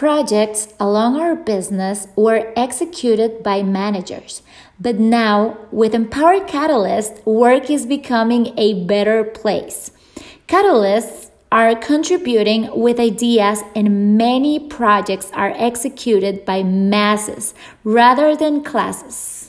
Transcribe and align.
Projects 0.00 0.66
along 0.80 1.20
our 1.20 1.36
business 1.36 2.08
were 2.16 2.54
executed 2.56 3.42
by 3.42 3.62
managers, 3.62 4.40
but 4.80 4.98
now 4.98 5.58
with 5.70 5.94
Empowered 5.94 6.46
Catalyst, 6.46 7.20
work 7.26 7.68
is 7.68 7.84
becoming 7.84 8.54
a 8.56 8.82
better 8.86 9.24
place. 9.24 9.90
Catalysts 10.48 11.28
are 11.52 11.74
contributing 11.74 12.70
with 12.74 12.98
ideas 12.98 13.60
and 13.76 14.16
many 14.16 14.58
projects 14.58 15.30
are 15.34 15.52
executed 15.54 16.46
by 16.46 16.62
masses 16.62 17.52
rather 17.84 18.34
than 18.34 18.64
classes. 18.64 19.39